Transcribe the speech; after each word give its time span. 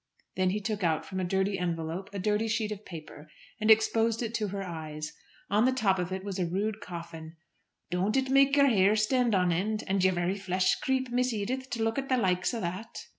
Then 0.35 0.49
he 0.49 0.59
took 0.59 0.83
out 0.83 1.05
from 1.05 1.19
a 1.19 1.23
dirty 1.23 1.59
envelope 1.59 2.09
a 2.11 2.17
dirty 2.17 2.47
sheet 2.47 2.71
of 2.71 2.83
paper, 2.85 3.29
and 3.59 3.69
exposed 3.69 4.23
it 4.23 4.33
to 4.33 4.47
her 4.47 4.63
eyes. 4.63 5.13
On 5.51 5.65
the 5.65 5.71
top 5.71 5.99
of 5.99 6.11
it 6.11 6.23
was 6.23 6.39
a 6.39 6.47
rude 6.47 6.81
coffin. 6.81 7.35
"Don't 7.91 8.17
it 8.17 8.31
make 8.31 8.55
yer 8.55 8.65
hair 8.65 8.95
stand 8.95 9.35
on 9.35 9.51
end, 9.51 9.83
and 9.85 10.03
yer 10.03 10.11
very 10.13 10.39
flesh 10.39 10.73
creep, 10.79 11.11
Miss 11.11 11.31
Edith, 11.33 11.69
to 11.69 11.83
look 11.83 11.99
at 11.99 12.09
the 12.09 12.17
likes 12.17 12.51
o' 12.51 12.59
that!" 12.61 13.05